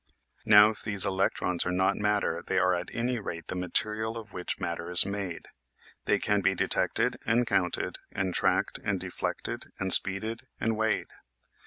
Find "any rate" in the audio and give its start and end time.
2.91-3.45